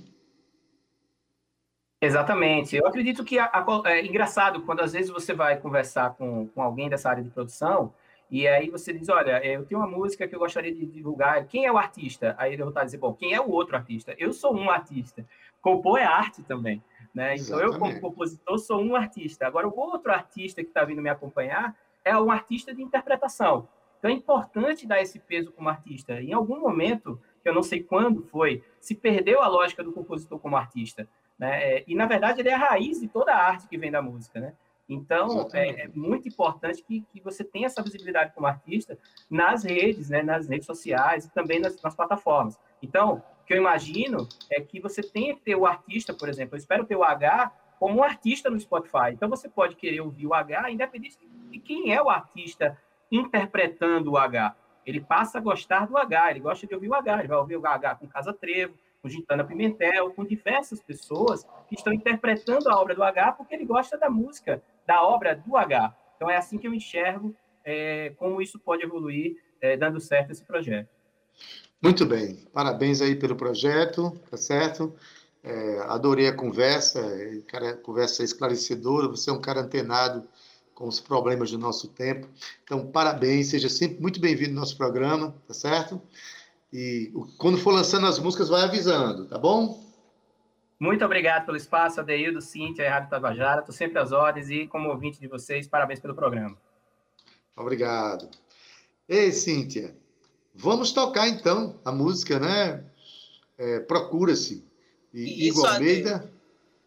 [2.05, 2.75] Exatamente.
[2.75, 6.61] Eu acredito que a, a, é engraçado quando às vezes você vai conversar com, com
[6.61, 7.93] alguém dessa área de produção
[8.29, 11.45] e aí você diz, olha, eu tenho uma música que eu gostaria de divulgar.
[11.45, 12.35] Quem é o artista?
[12.37, 14.15] Aí ele vai dizer, bom, quem é o outro artista?
[14.17, 15.25] Eu sou um artista.
[15.61, 17.35] Compor é arte também, né?
[17.35, 19.45] Então eu como compositor sou um artista.
[19.45, 23.67] Agora o outro artista que está vindo me acompanhar é um artista de interpretação.
[23.99, 26.19] Então é importante dar esse peso como artista.
[26.21, 30.39] Em algum momento, que eu não sei quando foi, se perdeu a lógica do compositor
[30.39, 31.07] como artista.
[31.37, 31.77] Né?
[31.77, 34.01] É, e, na verdade, ele é a raiz de toda a arte que vem da
[34.01, 34.39] música.
[34.39, 34.53] Né?
[34.87, 38.97] Então, é, é, muito importante que, que você tenha essa visibilidade como artista
[39.29, 40.21] nas redes, né?
[40.21, 42.59] nas redes sociais e também nas, nas plataformas.
[42.81, 46.55] Então, o que eu imagino é que você tenha que ter o artista, por exemplo,
[46.55, 49.11] eu espero ter o H como um artista no Spotify.
[49.11, 51.17] Então, você pode querer ouvir o H, independente
[51.49, 52.77] de quem é o artista
[53.11, 54.55] interpretando o H.
[54.85, 57.57] Ele passa a gostar do H, ele gosta de ouvir o H, ele vai ouvir
[57.57, 62.81] o H com Casa Trevo, com Gintana Pimentel, com diversas pessoas que estão interpretando a
[62.81, 65.95] obra do H porque ele gosta da música, da obra do H.
[66.15, 70.43] Então, é assim que eu enxergo é, como isso pode evoluir, é, dando certo esse
[70.43, 70.89] projeto.
[71.79, 74.95] Muito bem, parabéns aí pelo projeto, tá certo?
[75.43, 80.27] É, adorei a conversa, é, cara, conversa esclarecedora, você é um cara antenado
[80.73, 82.27] com os problemas do nosso tempo.
[82.63, 86.01] Então, parabéns, seja sempre muito bem-vindo no nosso programa, tá certo?
[86.77, 89.81] E quando for lançando as músicas, vai avisando, tá bom?
[90.77, 93.61] Muito obrigado pelo espaço, Adeildo, Cíntia e Rádio Tabajara.
[93.61, 96.57] Estou sempre às ordens e, como ouvinte de vocês, parabéns pelo programa.
[97.55, 98.29] Obrigado.
[99.07, 99.95] Ei, Cíntia,
[100.53, 102.83] vamos tocar então a música, né?
[103.57, 104.67] É, Procura-se.
[105.13, 106.29] E Igor Almeida.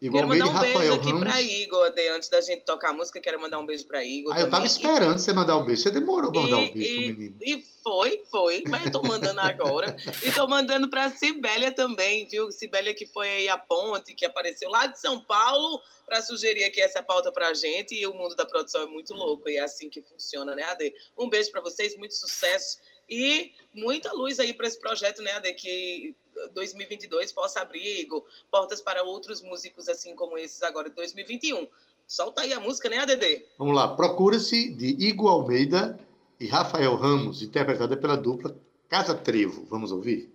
[0.01, 3.19] Igor quero mandar um beijo aqui para Igor, de, antes da gente tocar a música,
[3.19, 4.33] quero mandar um beijo para Igor.
[4.33, 5.19] Ah, eu tava esperando e...
[5.19, 5.81] você mandar um beijo.
[5.81, 7.37] Você demorou para mandar um beijo pro menino.
[7.41, 9.97] E foi, foi, mas eu tô mandando agora.
[10.23, 12.49] e tô mandando para Sibélia também, viu?
[12.49, 16.81] Sibélia que foi aí a ponte, que apareceu lá de São Paulo para sugerir aqui
[16.81, 17.93] essa pauta pra gente.
[17.93, 20.93] E o mundo da produção é muito louco e é assim que funciona, né, Ade?
[21.17, 22.77] Um beijo para vocês, muito sucesso
[23.09, 25.53] e muita luz aí para esse projeto, né, Ade?
[25.53, 26.15] Que
[26.53, 28.07] 2022 possa abrir
[28.49, 31.67] portas para outros músicos assim como esses agora de 2021.
[32.07, 33.45] Solta aí a música, né, ADD?
[33.57, 33.95] Vamos lá.
[33.95, 35.99] Procura-se de Igor Almeida
[36.39, 38.55] e Rafael Ramos, interpretada pela dupla
[38.87, 39.65] Casa Trevo.
[39.69, 40.33] Vamos ouvir?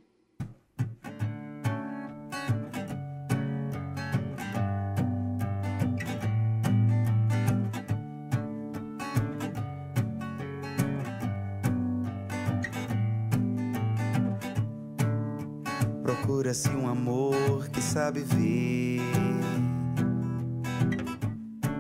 [18.05, 19.01] Sabe ver.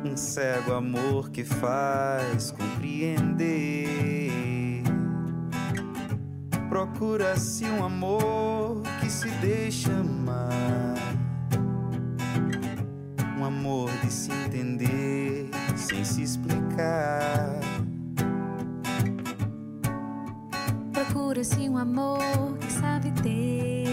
[0.04, 4.32] Um cego amor que faz compreender.
[6.70, 10.94] Procura-se um amor que se deixa amar.
[13.38, 17.60] Um amor de se entender sem se explicar.
[20.90, 23.83] Procura-se um amor que sabe ter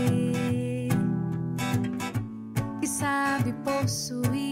[3.12, 4.51] sabe possuir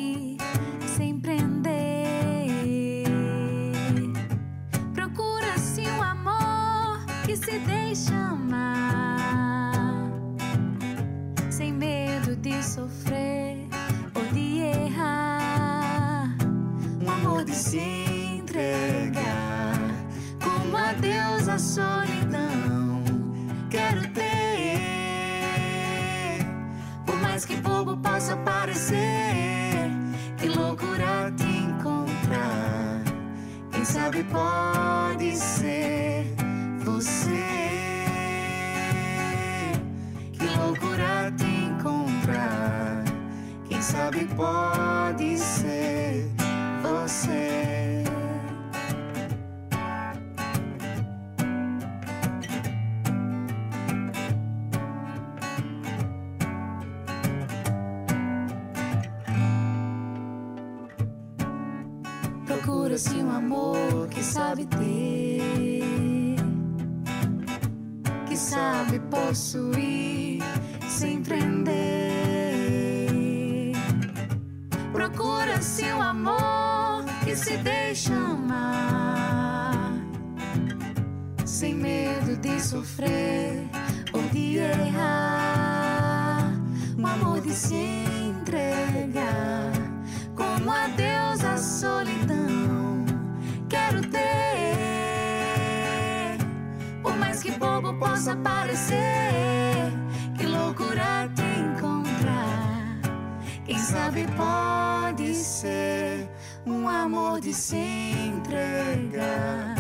[104.20, 106.30] sabe pode ser
[106.66, 109.76] um amor de se entregar,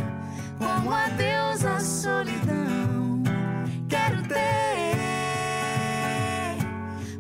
[0.58, 1.10] como a
[1.65, 3.21] a solidão.
[3.89, 4.38] Quero ter,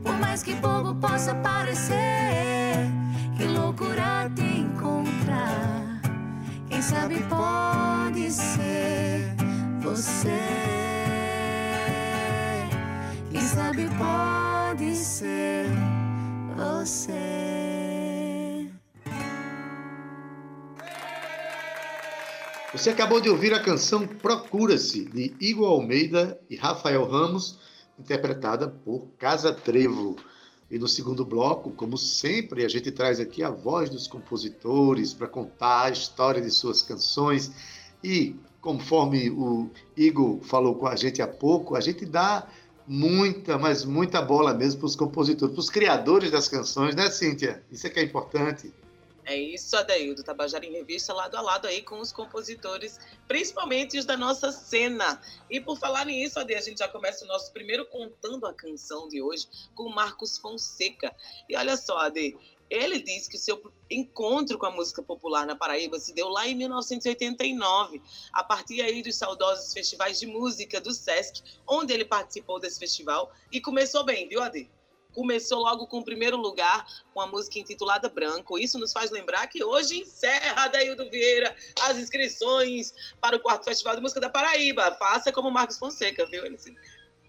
[0.03, 2.87] por mais que bobo possa parecer
[3.37, 6.01] que loucura te encontrar.
[6.69, 9.35] Quem sabe pode ser
[9.81, 10.39] você.
[13.31, 15.88] Quem sabe pode ser
[16.59, 17.11] você.
[22.71, 27.57] Você acabou de ouvir a canção Procura-se, de Igor Almeida e Rafael Ramos,
[27.97, 30.15] interpretada por Casa Trevo.
[30.69, 35.27] E no segundo bloco, como sempre, a gente traz aqui a voz dos compositores para
[35.27, 37.51] contar a história de suas canções.
[38.03, 42.47] E, conforme o Igor falou com a gente há pouco, a gente dá
[42.89, 47.63] muita, mas muita bola mesmo para os compositores, para os criadores das canções, né, Cíntia?
[47.71, 48.73] Isso é que é importante.
[49.25, 50.23] É isso, Adaildo.
[50.23, 55.21] Tabajara em Revista, lado a lado aí com os compositores, principalmente os da nossa cena.
[55.51, 59.07] E por falar nisso, Ade, a gente já começa o nosso primeiro Contando a Canção
[59.07, 61.15] de hoje com Marcos Fonseca.
[61.47, 62.35] E olha só, Ade,
[62.69, 66.47] ele diz que o seu encontro com a música popular na Paraíba se deu lá
[66.47, 68.01] em 1989,
[68.31, 73.31] a partir aí dos saudosos festivais de música do SESC, onde ele participou desse festival
[73.51, 74.69] e começou bem, viu, Ade?
[75.11, 78.59] Começou logo com o primeiro lugar, com a música intitulada Branco.
[78.59, 83.95] Isso nos faz lembrar que hoje encerra, Adaildo Vieira, as inscrições para o quarto Festival
[83.95, 84.95] de Música da Paraíba.
[84.99, 86.45] Faça como Marcos Fonseca, viu?
[86.45, 86.75] Ele se,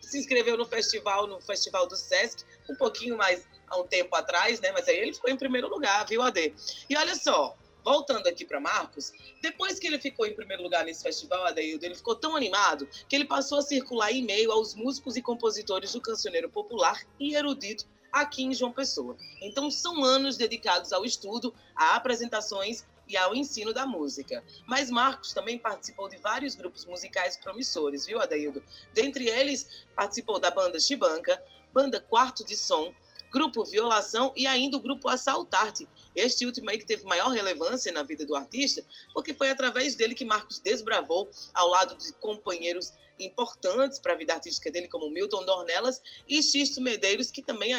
[0.00, 4.60] se inscreveu no festival, no Festival do SESC, um pouquinho mais há um tempo atrás,
[4.60, 4.72] né?
[4.72, 6.54] Mas aí ele ficou em primeiro lugar, viu, Ade?
[6.88, 11.02] E olha só, voltando aqui para Marcos, depois que ele ficou em primeiro lugar nesse
[11.02, 15.22] festival, Adaildo, ele ficou tão animado que ele passou a circular e-mail aos músicos e
[15.22, 19.16] compositores do cancioneiro popular e erudito aqui em João Pessoa.
[19.40, 24.42] Então são anos dedicados ao estudo, a apresentações e ao ensino da música.
[24.66, 28.62] Mas Marcos também participou de vários grupos musicais promissores, viu, Adaildo?
[28.94, 31.42] Dentre eles, participou da banda Chibanca,
[31.72, 32.94] banda Quarto de Som,
[33.32, 35.88] grupo Violação e ainda o grupo Assaltarte.
[36.14, 40.14] Este último aí que teve maior relevância na vida do artista, porque foi através dele
[40.14, 45.44] que Marcos desbravou, ao lado de companheiros importantes para a vida artística dele, como Milton
[45.44, 47.72] Dornelas e Xisto Medeiros, que também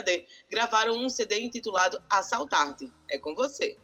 [0.49, 2.91] gravaram um CD intitulado Assaltarte.
[3.09, 3.77] É com você.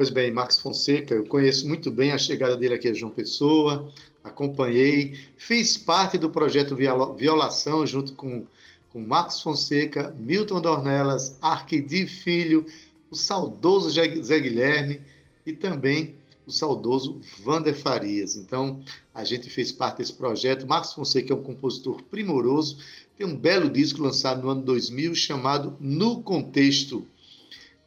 [0.00, 3.92] Pois bem, Marcos Fonseca, eu conheço muito bem a chegada dele aqui a João Pessoa,
[4.24, 8.46] acompanhei, fiz parte do projeto Violação junto com
[8.88, 12.64] com Marcos Fonseca, Milton Dornelas, Arquidi Filho,
[13.10, 15.02] o saudoso Zé Guilherme
[15.44, 16.14] e também
[16.46, 18.36] o saudoso Vander Farias.
[18.36, 18.80] Então,
[19.14, 20.66] a gente fez parte desse projeto.
[20.66, 22.78] Marcos Fonseca é um compositor primoroso,
[23.18, 27.06] tem um belo disco lançado no ano 2000 chamado No Contexto.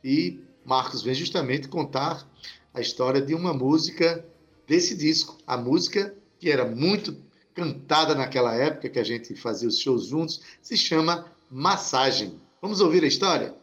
[0.03, 2.27] E Marcos vem justamente contar
[2.73, 4.25] a história de uma música
[4.67, 7.15] desse disco, a música que era muito
[7.53, 12.39] cantada naquela época que a gente fazia os shows juntos, se chama Massagem.
[12.61, 13.53] Vamos ouvir a história?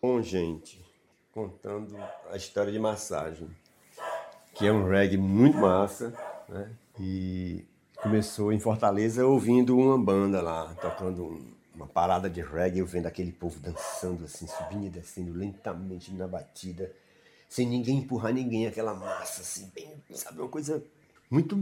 [0.00, 0.82] Bom, gente,
[1.32, 1.96] contando
[2.30, 3.48] a história de Massagem,
[4.54, 6.14] que é um reggae muito massa,
[6.48, 6.70] né?
[6.98, 7.64] E
[8.02, 13.30] começou em Fortaleza ouvindo uma banda lá, tocando uma parada de reggae, eu vendo aquele
[13.30, 16.90] povo dançando assim, subindo e descendo lentamente na batida,
[17.48, 20.82] sem ninguém empurrar ninguém, aquela massa assim, bem, sabe, uma coisa
[21.30, 21.56] muito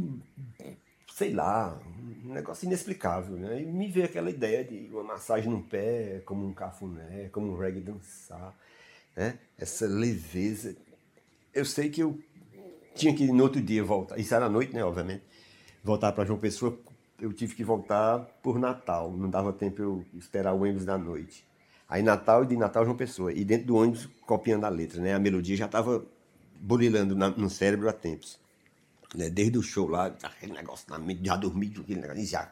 [1.14, 1.80] sei lá,
[2.24, 3.62] um negócio inexplicável, né?
[3.62, 7.56] E me veio aquela ideia de uma massagem no pé, como um cafuné, como um
[7.56, 8.52] reggae dançar,
[9.14, 9.38] né?
[9.56, 10.74] Essa leveza.
[11.54, 12.18] Eu sei que eu
[12.96, 15.22] tinha que no outro dia voltar, isso era à noite, né, obviamente,
[15.84, 16.76] voltar para João Pessoa,
[17.20, 21.44] eu tive que voltar por Natal, não dava tempo eu esperar o ônibus da noite.
[21.88, 25.14] Aí Natal e de Natal João Pessoa, e dentro do ônibus copiando a letra, né?
[25.14, 26.04] A melodia já estava
[26.60, 28.38] burilando no cérebro há tempos
[29.14, 29.30] né?
[29.30, 32.50] Desde o show lá, aquele negócio na mente, já dormi, aquele negócio, já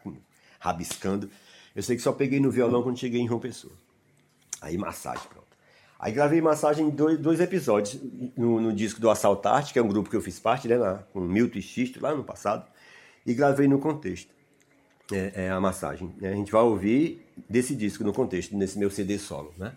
[0.60, 1.28] rabiscando.
[1.74, 3.72] Eu sei que só peguei no violão quando cheguei em João Pessoa.
[4.60, 5.42] Aí massagem, pronto.
[5.98, 8.00] Aí gravei massagem em dois, dois episódios
[8.36, 10.98] no, no, disco do Assaltarte, que é um grupo que eu fiz parte, né, lá,
[11.12, 12.66] com Milton e Xisto, lá no passado,
[13.24, 14.32] e gravei no contexto.
[15.14, 16.12] É, é, a massagem.
[16.22, 19.74] A gente vai ouvir desse disco no contexto, nesse meu CD solo, né?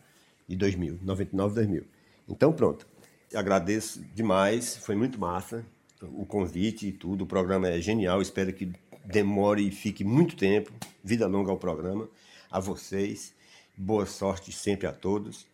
[0.47, 1.83] De 2000, 99, 2000.
[2.27, 2.87] Então pronto.
[3.33, 5.65] Agradeço demais, foi muito massa
[6.01, 7.23] o convite e tudo.
[7.23, 8.71] O programa é genial, espero que
[9.05, 10.71] demore e fique muito tempo.
[11.03, 12.09] Vida longa ao programa,
[12.51, 13.33] a vocês.
[13.77, 15.45] Boa sorte sempre a todos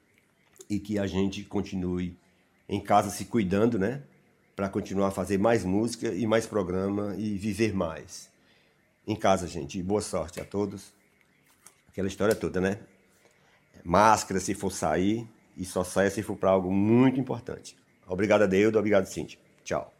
[0.70, 2.15] e que a gente continue
[2.70, 4.04] em casa se cuidando, né?
[4.56, 8.31] Para continuar a fazer mais música e mais programa e viver mais.
[9.06, 9.82] Em casa, gente.
[9.82, 10.94] Boa sorte a todos.
[11.90, 12.80] Aquela história toda, né?
[13.84, 17.76] Máscara se for sair e só saia se for para algo muito importante.
[18.08, 18.78] Obrigado, Adeudo.
[18.78, 19.40] Obrigado, Cíntia.
[19.64, 19.92] Tchau.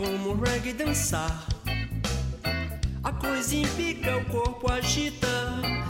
[0.00, 1.46] Como reggae dançar.
[3.04, 5.28] A coisa impica, o corpo agita,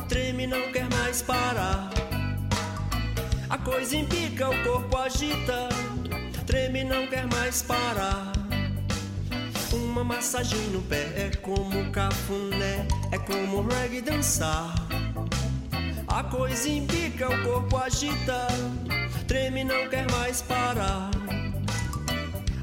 [0.08, 1.88] treme não quer mais parar.
[3.48, 5.68] A coisa impica, o corpo agita,
[6.44, 8.32] treme não quer mais parar.
[9.72, 14.74] Uma massagem no pé é como cafuné, é como reggae dançar.
[16.08, 18.48] A coisa impica, o corpo agita
[19.28, 21.10] treme não quer mais parar.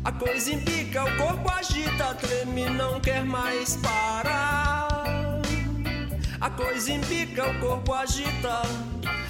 [0.08, 4.88] A coisa embica, o corpo agita, treme não quer mais parar.
[6.40, 8.62] A coisa embica, o corpo agita,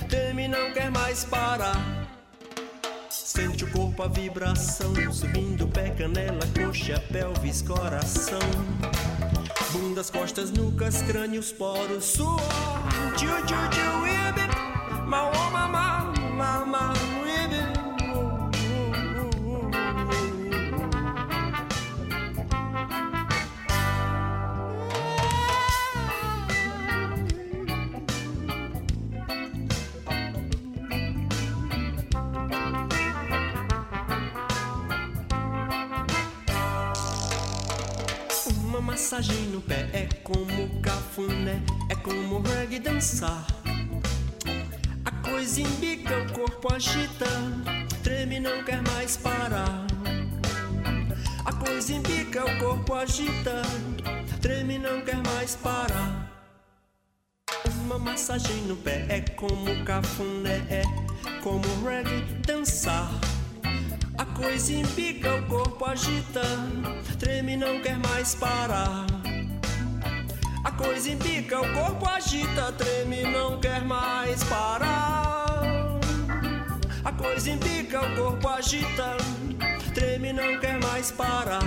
[0.08, 2.08] treme não quer mais parar.
[3.10, 8.38] Sente o corpo a vibração, subindo pé, canela, coxa, pelvis, coração.
[9.72, 12.40] Bundas, costas, nucas, crânios, poros, suor.
[13.16, 16.97] Tchu, tchu, tchu, ibi, mau, mamá, mamá, ibi.
[39.08, 43.48] Massagem no pé é como cafuné, é como reggae dançar.
[45.06, 47.26] A coisa embica, o corpo agita,
[48.04, 49.88] treme não quer mais parar.
[51.46, 53.62] A coisa embica, o corpo agita,
[54.42, 56.30] treme não quer mais parar.
[57.86, 60.84] Uma massagem no pé é como cafuné, é
[61.42, 63.10] como reggae dançar.
[64.18, 66.42] A coisa embica, o corpo agita,
[67.20, 69.06] treme e não quer mais parar.
[70.64, 76.00] A coisa embica, o corpo agita, treme e não quer mais parar.
[77.06, 79.18] A coisa embica, o corpo agita,
[79.94, 81.62] treme e não quer mais parar.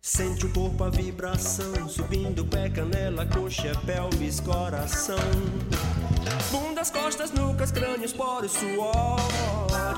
[0.00, 5.18] Sente o corpo a vibração, subindo pé, canela, coxa, pelvis, coração.
[6.50, 9.20] Bundas, costas, nucas, crânios, poros, suor.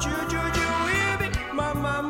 [0.01, 0.67] Tchu, tchu, tchu,
[1.15, 2.03] ibi, ma, ma,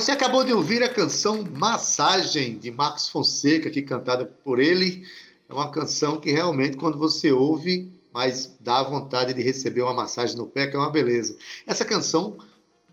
[0.00, 5.06] Você acabou de ouvir a canção Massagem, de Marcos Fonseca, aqui cantada por ele.
[5.46, 10.38] É uma canção que realmente, quando você ouve, mas dá vontade de receber uma massagem
[10.38, 11.36] no pé, que é uma beleza.
[11.66, 12.38] Essa canção,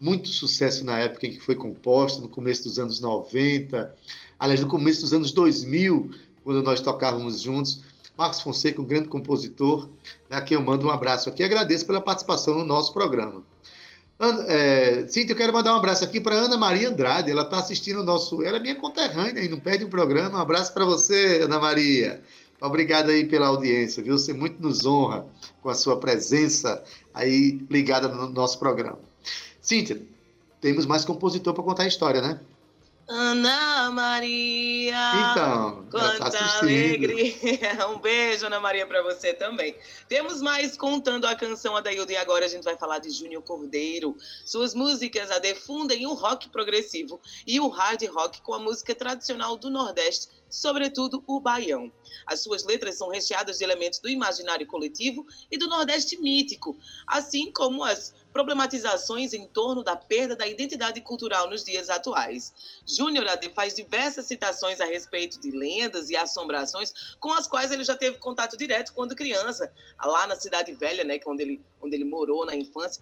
[0.01, 3.95] muito sucesso na época em que foi composta, no começo dos anos 90,
[4.37, 6.11] aliás, no começo dos anos 2000,
[6.43, 7.83] quando nós tocávamos juntos.
[8.17, 9.87] Marcos Fonseca, um grande compositor,
[10.29, 11.41] a quem eu mando um abraço aqui.
[11.41, 13.45] Agradeço pela participação no nosso programa.
[14.19, 17.29] É, Cíntia, eu quero mandar um abraço aqui para Ana Maria Andrade.
[17.29, 18.41] Ela está assistindo o nosso.
[18.43, 20.39] Ela é minha conterrânea e não perde um programa.
[20.39, 22.21] Um abraço para você, Ana Maria.
[22.59, 24.17] Obrigado aí pela audiência, viu?
[24.17, 25.27] Você muito nos honra
[25.61, 28.97] com a sua presença aí ligada no nosso programa.
[29.61, 30.01] Cíntia,
[30.59, 32.39] temos mais compositor para contar a história, né?
[33.07, 35.31] Ana Maria.
[35.31, 36.63] Então, tá Quanta assistindo.
[36.63, 37.87] alegria.
[37.87, 39.75] Um beijo, Ana Maria, para você também.
[40.09, 44.17] Temos mais contando a canção Adaildo e agora a gente vai falar de Júnior Cordeiro.
[44.45, 49.55] Suas músicas a defundem o rock progressivo e o hard rock com a música tradicional
[49.55, 51.91] do Nordeste, sobretudo o baião.
[52.25, 57.51] As suas letras são recheadas de elementos do imaginário coletivo e do Nordeste mítico, assim
[57.51, 62.53] como as problematizações em torno da perda da identidade cultural nos dias atuais.
[62.85, 63.25] Júnior
[63.55, 68.17] faz diversas citações a respeito de lendas e assombrações com as quais ele já teve
[68.17, 72.45] contato direto quando criança, lá na Cidade Velha, né, é onde ele, onde ele morou
[72.45, 73.01] na infância,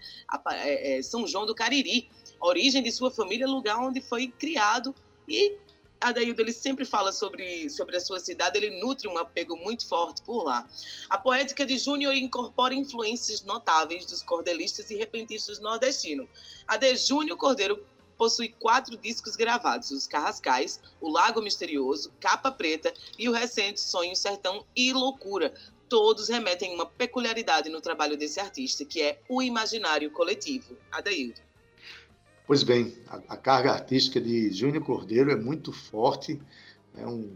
[0.51, 4.95] é, é, São João do Cariri, origem de sua família, lugar onde foi criado
[5.27, 5.57] e
[6.05, 10.21] Adaildo, ele sempre fala sobre, sobre a sua cidade, ele nutre um apego muito forte
[10.21, 10.69] por lá.
[11.09, 16.27] A poética de Júnior incorpora influências notáveis dos cordelistas e repentistas nordestinos.
[16.67, 17.83] A de Júnior Cordeiro
[18.19, 24.15] possui quatro discos gravados: Os Carrascais, O Lago Misterioso, Capa Preta e o recente Sonho
[24.15, 25.55] Sertão e Loucura.
[25.89, 30.77] Todos remetem uma peculiaridade no trabalho desse artista, que é o imaginário coletivo.
[30.91, 31.41] Adaildo.
[32.47, 36.39] Pois bem, a, a carga artística de Júnior Cordeiro é muito forte,
[36.95, 37.35] é um,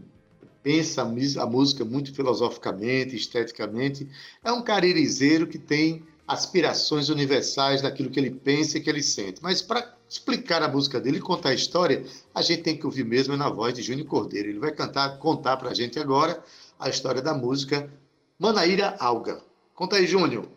[0.62, 4.08] pensa a, música muito filosoficamente, esteticamente.
[4.44, 9.42] É um caririzeiro que tem aspirações universais daquilo que ele pensa e que ele sente.
[9.42, 12.04] Mas para explicar a música dele e contar a história,
[12.34, 14.48] a gente tem que ouvir mesmo na voz de Júnior Cordeiro.
[14.48, 16.42] Ele vai cantar, contar para a gente agora
[16.78, 17.90] a história da música
[18.38, 19.40] Manaíra Alga.
[19.74, 20.48] Conta aí, Júnior.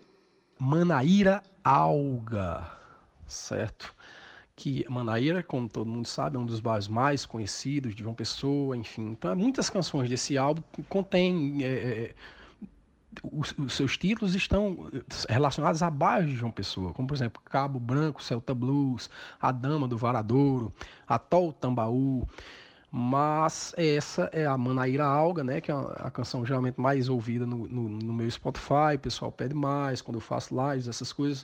[0.59, 2.71] Manaíra Alga,
[3.27, 3.93] certo?
[4.55, 8.77] Que Manaíra, como todo mundo sabe, é um dos bairros mais conhecidos de João Pessoa,
[8.77, 9.11] enfim.
[9.11, 11.63] Então, muitas canções desse álbum contêm.
[11.63, 12.13] É,
[13.31, 14.89] os, os, seus títulos estão
[15.29, 19.07] relacionados a bairros de João Pessoa, como por exemplo Cabo Branco, Celta Blues,
[19.39, 20.73] A Dama do Varadouro,
[21.07, 22.27] Atol Tambaú.
[22.95, 25.59] Mas essa é a Manaíra Alga, né?
[25.59, 29.55] Que é a, canção geralmente mais ouvida no, no, no, meu Spotify, o pessoal pede
[29.55, 31.43] mais quando eu faço lives, essas coisas.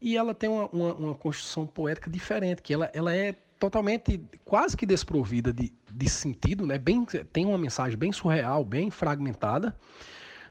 [0.00, 4.76] E ela tem uma, uma, uma construção poética diferente, que ela, ela é totalmente, quase
[4.76, 6.78] que desprovida de, de sentido, né?
[6.78, 9.74] Bem, tem uma mensagem bem surreal, bem fragmentada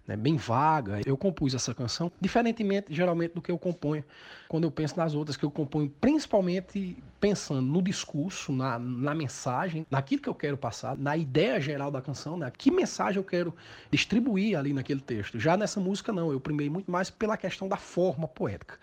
[0.07, 1.01] né, bem vaga.
[1.05, 4.03] Eu compus essa canção, diferentemente, geralmente, do que eu componho
[4.47, 9.85] quando eu penso nas outras, que eu componho principalmente pensando no discurso, na, na mensagem,
[9.91, 12.49] naquilo que eu quero passar, na ideia geral da canção, né?
[12.57, 13.53] Que mensagem eu quero
[13.91, 15.37] distribuir ali naquele texto.
[15.37, 18.79] Já nessa música, não, eu primei muito mais pela questão da forma poética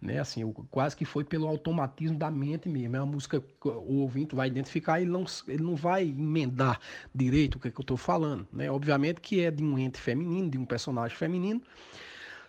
[0.00, 0.18] né?
[0.18, 2.96] Assim, quase que foi pelo automatismo da mente mesmo.
[2.96, 6.80] É uma música que o ouvinte vai identificar e não, ele não vai emendar
[7.14, 8.70] direito o que, é que eu estou falando, né?
[8.70, 11.60] Obviamente que é de um ente feminino, de um personagem feminino.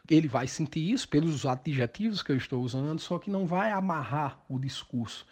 [0.09, 4.39] Ele vai sentir isso pelos adjetivos que eu estou usando, só que não vai amarrar
[4.49, 5.25] o discurso.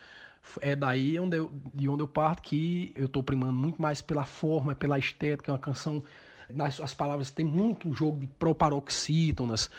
[0.61, 4.23] É daí onde eu, de onde eu parto que eu estou primando muito mais pela
[4.23, 6.03] forma, pela estética, é uma canção
[6.49, 9.69] nas as palavras tem muito jogo de proparoxítonas,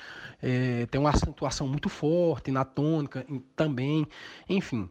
[0.42, 4.06] é, tem uma acentuação muito forte na tônica também,
[4.48, 4.88] enfim.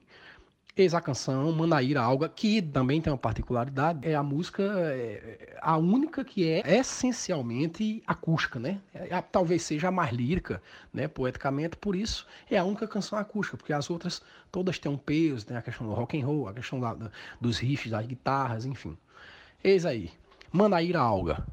[0.78, 5.76] Eis a canção Manaíra Alga, que também tem uma particularidade, é a música, é, a
[5.76, 8.80] única que é essencialmente acústica, né?
[8.94, 10.62] É, talvez seja a mais lírica,
[10.94, 14.22] né, poeticamente, por isso é a única canção acústica, porque as outras
[14.52, 17.10] todas têm um peso, né, a questão do rock and roll, a questão da, da,
[17.42, 18.96] dos riffs, das guitarras, enfim.
[19.64, 20.12] Eis aí,
[20.52, 21.44] Manaíra Alga.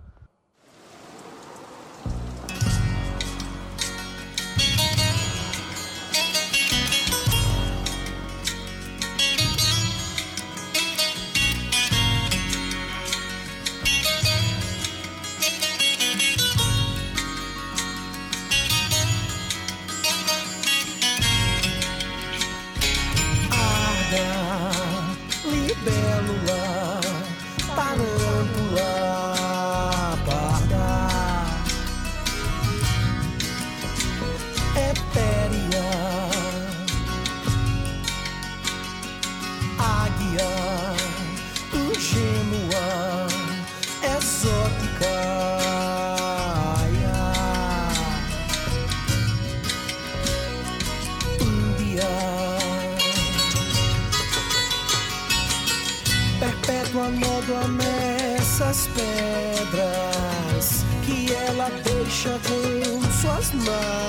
[63.67, 64.04] remember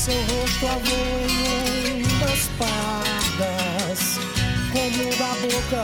[0.00, 0.96] Seu rosto avô
[1.28, 4.00] em ondas pardas,
[4.72, 5.82] como da boca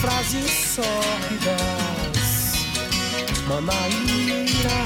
[0.00, 2.28] frases sórdidas.
[3.48, 4.78] Manaíra,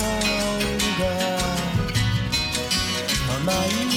[3.28, 3.91] Manaíra.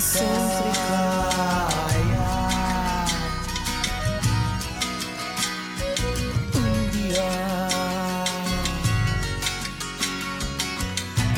[0.00, 0.98] Excêntrica.
[6.56, 7.30] Um dia,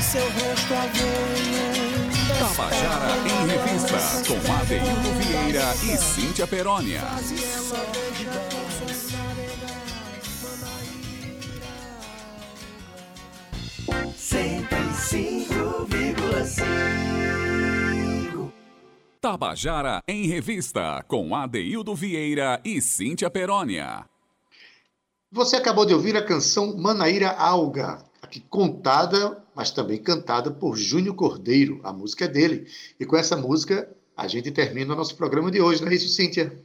[0.01, 1.67] seu rosto avanha.
[2.39, 3.99] Tabajara em Revista,
[4.29, 7.03] com Adeildo Vieira e Cíntia Perónia.
[14.17, 17.42] Cento e cinco vírgula cinco.
[19.23, 24.05] Tabajara em Revista, com Adeildo Vieira e Cíntia Perónia.
[25.31, 31.15] Você acabou de ouvir a canção Manaíra Alga, aqui contada, mas também cantada por Júnior
[31.15, 31.81] Cordeiro.
[31.85, 32.67] A música é dele.
[32.99, 36.09] E com essa música a gente termina o nosso programa de hoje, não é isso,
[36.09, 36.61] Cíntia?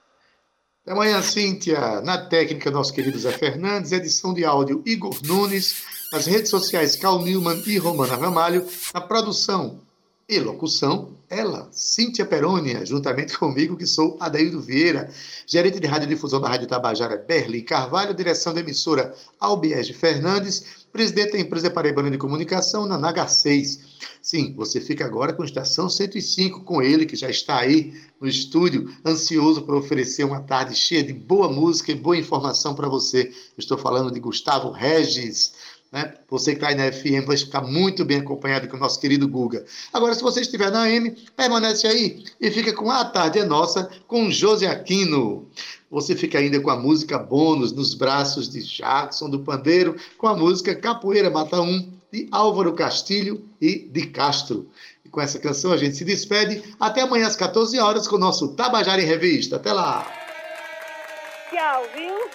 [0.83, 2.01] Até amanhã, Cíntia.
[2.03, 3.93] Na técnica, nosso querido Zé Fernandes.
[3.93, 5.83] Edição de áudio, Igor Nunes.
[6.13, 8.67] Nas redes sociais, Cal Newman e Romana Ramalho.
[8.95, 9.87] Na produção
[10.29, 15.11] e locução, ela, Cíntia Perônia, juntamente comigo, que sou Adaildo Vieira,
[15.47, 21.39] gerente de radiodifusão da Rádio Tabajara, Berlim Carvalho, direção da emissora Albiege Fernandes, presidente da
[21.39, 23.97] empresa Paraibana de Comunicação, na Naga 6.
[24.21, 28.93] Sim, você fica agora com Estação 105, com ele, que já está aí no estúdio,
[29.07, 33.33] ansioso para oferecer uma tarde cheia de boa música e boa informação para você.
[33.57, 35.53] Estou falando de Gustavo Regis,
[35.91, 36.15] né?
[36.29, 39.27] Você que está aí na FM vai ficar muito bem acompanhado com o nosso querido
[39.27, 39.65] Guga.
[39.93, 43.91] Agora, se você estiver na AM, permanece aí e fica com A Tarde é Nossa
[44.07, 45.49] com José Aquino.
[45.91, 50.37] Você fica ainda com a música bônus nos braços de Jackson do Pandeiro, com a
[50.37, 54.69] música Capoeira Mata Um, de Álvaro Castilho e de Castro.
[55.05, 56.63] E com essa canção a gente se despede.
[56.79, 59.57] Até amanhã às 14 horas com o nosso Tabajara em Revista.
[59.57, 60.07] Até lá.
[61.51, 62.31] Tchau, viu?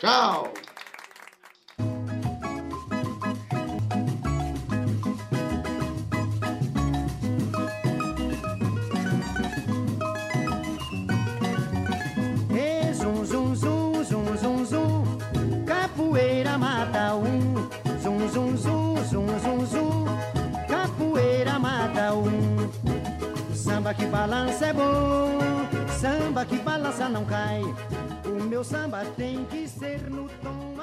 [0.00, 0.69] Tchau.
[23.90, 25.40] Samba que balança é bom
[25.98, 27.60] Samba que balança não cai.
[28.24, 30.76] O meu samba tem que ser no tom